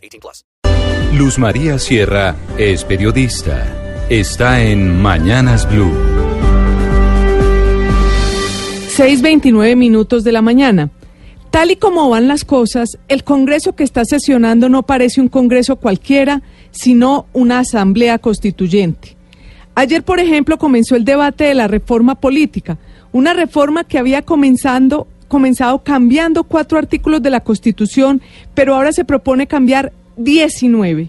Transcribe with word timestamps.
18 0.00 0.20
plus. 0.20 0.44
Luz 1.16 1.38
María 1.38 1.78
Sierra 1.78 2.36
es 2.56 2.84
periodista. 2.84 4.06
Está 4.08 4.62
en 4.62 5.00
Mañanas 5.00 5.68
Blue. 5.70 5.92
6.29 8.96 9.76
minutos 9.76 10.24
de 10.24 10.32
la 10.32 10.42
mañana. 10.42 10.90
Tal 11.50 11.72
y 11.72 11.76
como 11.76 12.08
van 12.10 12.28
las 12.28 12.44
cosas, 12.44 12.98
el 13.08 13.24
Congreso 13.24 13.74
que 13.74 13.82
está 13.82 14.04
sesionando 14.04 14.68
no 14.68 14.84
parece 14.84 15.20
un 15.20 15.28
Congreso 15.28 15.76
cualquiera, 15.76 16.42
sino 16.70 17.26
una 17.32 17.58
Asamblea 17.58 18.18
Constituyente. 18.18 19.16
Ayer, 19.74 20.02
por 20.02 20.20
ejemplo, 20.20 20.58
comenzó 20.58 20.94
el 20.94 21.04
debate 21.04 21.44
de 21.44 21.54
la 21.54 21.66
reforma 21.66 22.14
política, 22.14 22.78
una 23.12 23.32
reforma 23.32 23.84
que 23.84 23.98
había 23.98 24.22
comenzando, 24.22 25.08
comenzado 25.30 25.78
cambiando 25.78 26.42
cuatro 26.44 26.76
artículos 26.76 27.22
de 27.22 27.30
la 27.30 27.40
Constitución, 27.40 28.20
pero 28.52 28.74
ahora 28.74 28.92
se 28.92 29.04
propone 29.06 29.46
cambiar 29.46 29.92
19. 30.16 31.08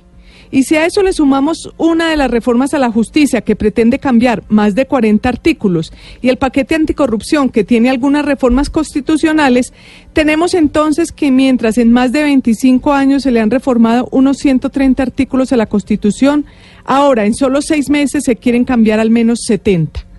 Y 0.51 0.63
si 0.63 0.75
a 0.75 0.85
eso 0.85 1.01
le 1.01 1.13
sumamos 1.13 1.69
una 1.77 2.09
de 2.09 2.17
las 2.17 2.29
reformas 2.29 2.73
a 2.73 2.79
la 2.79 2.91
justicia 2.91 3.41
que 3.41 3.55
pretende 3.55 3.99
cambiar 3.99 4.43
más 4.49 4.75
de 4.75 4.85
40 4.85 5.27
artículos 5.27 5.93
y 6.21 6.27
el 6.27 6.37
paquete 6.37 6.75
anticorrupción 6.75 7.49
que 7.49 7.63
tiene 7.63 7.89
algunas 7.89 8.25
reformas 8.25 8.69
constitucionales, 8.69 9.73
tenemos 10.11 10.53
entonces 10.53 11.13
que 11.13 11.31
mientras 11.31 11.77
en 11.77 11.91
más 11.91 12.11
de 12.11 12.23
25 12.23 12.91
años 12.91 13.23
se 13.23 13.31
le 13.31 13.39
han 13.39 13.49
reformado 13.49 14.07
unos 14.11 14.37
130 14.37 15.01
artículos 15.01 15.53
a 15.53 15.57
la 15.57 15.67
Constitución, 15.67 16.45
ahora 16.83 17.25
en 17.25 17.33
solo 17.33 17.61
seis 17.61 17.89
meses 17.89 18.25
se 18.25 18.35
quieren 18.35 18.65
cambiar 18.65 18.99
al 18.99 19.09
menos 19.09 19.39
70. 19.47 20.10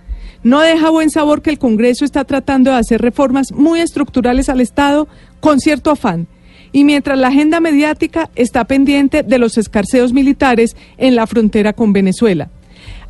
No 0.43 0.61
deja 0.61 0.91
buen 0.91 1.11
sabor 1.11 1.41
que 1.43 1.51
el 1.51 1.59
Congreso 1.59 2.05
está 2.05 2.25
tratando 2.25 2.73
de 2.73 2.79
hacer 2.79 3.01
reformas 3.01 3.53
muy 3.53 3.81
estructurales 3.81 4.49
al 4.49 4.61
Estado 4.61 5.09
con 5.41 5.61
cierto 5.61 5.91
afán 5.91 6.27
y 6.73 6.85
mientras 6.85 7.19
la 7.19 7.29
agenda 7.29 7.61
mediática 7.61 8.31
está 8.35 8.65
pendiente 8.65 9.23
de 9.23 9.39
los 9.39 9.59
escarceos 9.59 10.13
militares 10.13 10.75
en 10.97 11.15
la 11.15 11.27
frontera 11.27 11.73
con 11.75 11.93
Venezuela. 11.93 12.49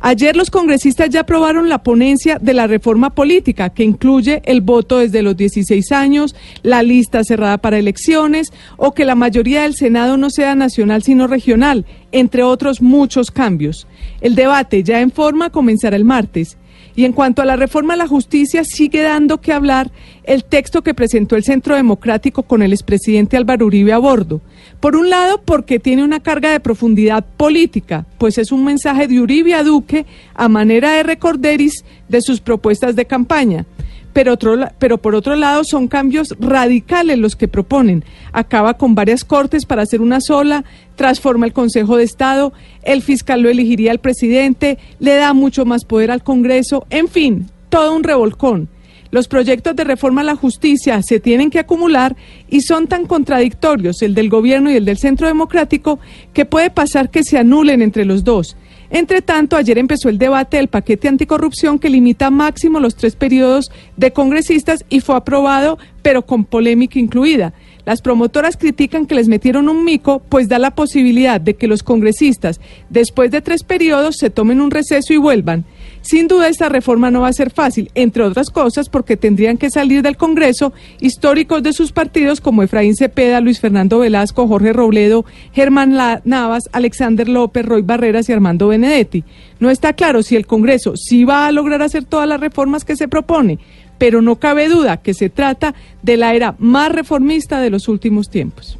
Ayer 0.01 0.35
los 0.35 0.51
congresistas 0.51 1.09
ya 1.09 1.21
aprobaron 1.21 1.69
la 1.69 1.81
ponencia 1.81 2.37
de 2.39 2.53
la 2.53 2.67
reforma 2.67 3.11
política, 3.11 3.69
que 3.69 3.85
incluye 3.85 4.41
el 4.43 4.59
voto 4.59 4.99
desde 4.99 5.21
los 5.21 5.37
16 5.37 5.93
años, 5.93 6.35
la 6.61 6.83
lista 6.83 7.23
cerrada 7.23 7.57
para 7.57 7.79
elecciones 7.79 8.51
o 8.75 8.93
que 8.93 9.05
la 9.05 9.15
mayoría 9.15 9.63
del 9.63 9.75
Senado 9.75 10.17
no 10.17 10.29
sea 10.29 10.55
nacional 10.55 11.03
sino 11.03 11.25
regional, 11.25 11.85
entre 12.13 12.43
otros 12.43 12.81
muchos 12.81 13.29
cambios. 13.29 13.85
El 14.21 14.35
debate 14.35 14.83
ya 14.83 15.01
en 15.01 15.11
forma 15.11 15.49
comenzará 15.49 15.97
el 15.97 16.05
martes. 16.05 16.57
Y 16.95 17.05
en 17.05 17.13
cuanto 17.13 17.41
a 17.41 17.45
la 17.45 17.55
reforma 17.55 17.95
a 17.95 17.97
la 17.97 18.07
justicia, 18.07 18.63
sigue 18.63 19.01
dando 19.01 19.41
que 19.41 19.51
hablar 19.51 19.91
el 20.25 20.43
texto 20.43 20.83
que 20.83 20.93
presentó 20.93 21.35
el 21.35 21.43
Centro 21.43 21.75
Democrático 21.75 22.43
con 22.43 22.61
el 22.61 22.71
expresidente 22.71 23.35
Álvaro 23.35 23.65
Uribe 23.65 23.93
a 23.93 23.97
bordo. 23.97 24.41
Por 24.79 24.95
un 24.95 25.09
lado, 25.09 25.41
porque 25.43 25.79
tiene 25.79 26.03
una 26.03 26.19
carga 26.19 26.51
de 26.51 26.59
profundidad 26.59 27.25
política, 27.35 28.05
pues 28.19 28.37
es 28.37 28.51
un 28.51 28.63
mensaje 28.63 29.07
de 29.07 29.19
Uribe 29.19 29.55
a 29.55 29.63
Duque 29.63 30.05
a 30.35 30.47
manera 30.49 30.91
de 30.91 31.01
recorderis 31.01 31.83
de 32.09 32.21
sus 32.21 32.41
propuestas 32.41 32.95
de 32.95 33.05
campaña 33.05 33.65
pero, 34.13 34.33
otro, 34.33 34.57
pero 34.79 34.99
por 34.99 35.15
otro 35.15 35.35
lado 35.35 35.63
son 35.63 35.87
cambios 35.87 36.35
radicales 36.39 37.17
los 37.17 37.35
que 37.35 37.47
proponen. 37.47 38.05
Acaba 38.31 38.75
con 38.75 38.95
varias 38.95 39.23
cortes 39.25 39.65
para 39.65 39.81
hacer 39.81 40.01
una 40.01 40.21
sola, 40.21 40.63
transforma 40.95 41.45
el 41.45 41.53
Consejo 41.53 41.97
de 41.97 42.03
Estado, 42.03 42.53
el 42.83 43.01
fiscal 43.01 43.41
lo 43.41 43.49
elegiría 43.49 43.91
al 43.91 43.99
presidente, 43.99 44.77
le 44.99 45.15
da 45.15 45.33
mucho 45.33 45.65
más 45.65 45.83
poder 45.83 46.11
al 46.11 46.23
Congreso, 46.23 46.85
en 46.89 47.07
fin, 47.07 47.47
todo 47.69 47.95
un 47.95 48.03
revolcón. 48.03 48.69
Los 49.13 49.27
proyectos 49.27 49.75
de 49.75 49.83
reforma 49.83 50.21
a 50.21 50.23
la 50.23 50.35
justicia 50.35 50.99
se 51.03 51.19
tienen 51.19 51.51
que 51.51 51.59
acumular 51.59 52.15
y 52.49 52.61
son 52.61 52.87
tan 52.87 53.05
contradictorios, 53.05 54.01
el 54.01 54.15
del 54.15 54.27
gobierno 54.27 54.71
y 54.71 54.75
el 54.75 54.85
del 54.85 54.97
centro 54.97 55.27
democrático, 55.27 55.99
que 56.33 56.45
puede 56.45 56.71
pasar 56.71 57.11
que 57.11 57.23
se 57.23 57.37
anulen 57.37 57.83
entre 57.83 58.05
los 58.05 58.23
dos. 58.23 58.57
Entre 58.93 59.23
tanto, 59.23 59.55
ayer 59.55 59.79
empezó 59.79 60.07
el 60.07 60.19
debate 60.19 60.57
del 60.57 60.67
paquete 60.67 61.07
anticorrupción 61.07 61.79
que 61.79 61.89
limita 61.89 62.29
máximo 62.29 62.79
los 62.79 62.95
tres 62.95 63.15
periodos 63.15 63.71
de 63.97 64.13
congresistas 64.13 64.85
y 64.87 64.99
fue 64.99 65.15
aprobado, 65.15 65.79
pero 66.03 66.27
con 66.27 66.45
polémica 66.45 66.99
incluida. 66.99 67.53
Las 67.85 68.01
promotoras 68.01 68.57
critican 68.57 69.05
que 69.05 69.15
les 69.15 69.27
metieron 69.27 69.67
un 69.67 69.83
mico, 69.83 70.21
pues 70.29 70.47
da 70.47 70.57
la 70.57 70.71
posibilidad 70.71 71.41
de 71.41 71.55
que 71.55 71.67
los 71.67 71.83
congresistas, 71.83 72.61
después 72.89 73.29
de 73.31 73.41
tres 73.41 73.63
periodos, 73.63 74.15
se 74.17 74.29
tomen 74.29 74.61
un 74.61 74.71
receso 74.71 75.13
y 75.13 75.17
vuelvan. 75.17 75.65
Sin 76.01 76.27
duda 76.27 76.49
esta 76.49 76.67
reforma 76.67 77.11
no 77.11 77.21
va 77.21 77.29
a 77.29 77.33
ser 77.33 77.49
fácil, 77.49 77.89
entre 77.95 78.23
otras 78.23 78.49
cosas 78.49 78.89
porque 78.89 79.15
tendrían 79.15 79.57
que 79.57 79.69
salir 79.69 80.01
del 80.01 80.17
Congreso 80.17 80.73
históricos 80.99 81.63
de 81.63 81.71
sus 81.71 81.93
partidos 81.93 82.41
como 82.41 82.61
Efraín 82.61 82.95
Cepeda, 82.95 83.39
Luis 83.39 83.61
Fernando 83.61 83.99
Velasco, 83.99 84.47
Jorge 84.47 84.73
Robledo, 84.73 85.23
Germán 85.53 85.97
Navas, 86.25 86.63
Alexander 86.73 87.29
López, 87.29 87.65
Roy 87.65 87.83
Barreras 87.83 88.27
y 88.27 88.33
Armando 88.33 88.67
Benedetti. 88.67 89.23
No 89.59 89.69
está 89.69 89.93
claro 89.93 90.23
si 90.23 90.35
el 90.35 90.45
Congreso 90.45 90.97
sí 90.97 91.23
va 91.23 91.47
a 91.47 91.51
lograr 91.53 91.81
hacer 91.81 92.03
todas 92.03 92.27
las 92.27 92.41
reformas 92.41 92.83
que 92.83 92.97
se 92.97 93.07
propone, 93.07 93.59
pero 94.03 94.21
no 94.21 94.35
cabe 94.35 94.67
duda 94.67 94.97
que 94.97 95.13
se 95.13 95.29
trata 95.29 95.75
de 96.01 96.17
la 96.17 96.33
era 96.33 96.55
más 96.59 96.91
reformista 96.91 97.61
de 97.61 97.69
los 97.69 97.87
últimos 97.87 98.27
tiempos. 98.29 98.77